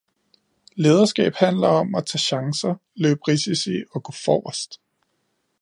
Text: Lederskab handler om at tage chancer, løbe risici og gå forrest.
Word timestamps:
Lederskab 0.75 1.33
handler 1.35 1.67
om 1.67 1.95
at 1.95 2.05
tage 2.05 2.19
chancer, 2.19 2.75
løbe 2.95 3.19
risici 3.27 3.83
og 3.91 4.03
gå 4.03 4.11
forrest. 4.11 4.81